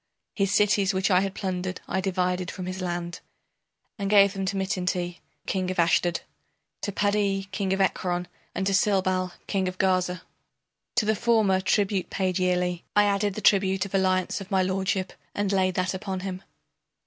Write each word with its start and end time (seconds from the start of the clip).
His 0.33 0.51
cities 0.51 0.95
which 0.95 1.11
I 1.11 1.19
had 1.19 1.35
plundered 1.35 1.79
I 1.87 2.01
divided 2.01 2.49
from 2.49 2.65
his 2.65 2.81
land 2.81 3.19
And 3.99 4.09
gave 4.09 4.33
them 4.33 4.45
to 4.47 4.57
Mitinti, 4.57 5.19
king 5.45 5.69
of 5.69 5.77
Ashdod, 5.77 6.21
To 6.81 6.91
Padi, 6.91 7.43
king 7.51 7.71
of 7.71 7.79
Ekron, 7.79 8.27
and 8.55 8.65
to 8.65 8.73
Silbal, 8.73 9.33
king 9.45 9.67
of 9.67 9.77
Gaza. 9.77 10.23
To 10.95 11.05
the 11.05 11.15
former 11.15 11.61
tribute 11.61 12.09
paid 12.09 12.39
yearly 12.39 12.83
I 12.95 13.03
added 13.03 13.35
the 13.35 13.41
tribute 13.41 13.85
of 13.85 13.93
alliance 13.93 14.41
of 14.41 14.49
my 14.49 14.63
lordship 14.63 15.13
and 15.35 15.51
Laid 15.51 15.75
that 15.75 15.93
upon 15.93 16.21
him. 16.21 16.41